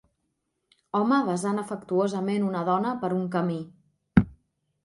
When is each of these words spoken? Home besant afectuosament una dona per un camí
Home 0.99 1.19
besant 1.27 1.61
afectuosament 1.63 2.47
una 2.49 2.65
dona 2.73 2.97
per 3.05 3.15
un 3.19 3.29
camí 3.37 3.63